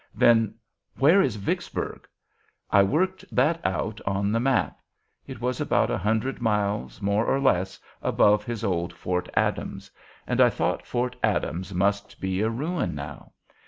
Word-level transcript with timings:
Then, 0.15 0.55
'Where 0.97 1.19
was 1.19 1.35
Vicksburg?' 1.35 2.07
I 2.71 2.81
worked 2.81 3.23
that 3.31 3.63
out 3.63 4.01
on 4.03 4.31
the 4.31 4.39
map; 4.39 4.79
it 5.27 5.39
was 5.39 5.61
about 5.61 5.91
a 5.91 5.97
hundred 5.99 6.41
miles, 6.41 7.03
more 7.03 7.27
or 7.27 7.39
less, 7.39 7.79
above 8.01 8.43
his 8.43 8.63
old 8.63 8.93
Fort 8.93 9.29
Adams; 9.35 9.91
and 10.25 10.41
I 10.41 10.49
thought 10.49 10.87
Fort 10.87 11.15
Adams 11.23 11.71
must 11.71 12.19
be 12.19 12.41
a 12.41 12.49
ruin 12.49 12.95
now. 12.95 13.33